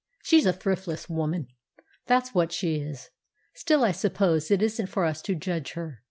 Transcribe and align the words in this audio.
She's 0.23 0.47
a 0.47 0.53
thriftless 0.53 1.07
woman, 1.11 1.45
that's 2.07 2.33
what 2.33 2.51
she 2.51 2.77
is. 2.79 3.11
Still, 3.53 3.83
I 3.83 3.91
suppose 3.91 4.49
it 4.49 4.63
isn't 4.63 4.87
for 4.87 5.05
us 5.05 5.21
to 5.21 5.35
judge 5.35 5.73
her." 5.73 5.99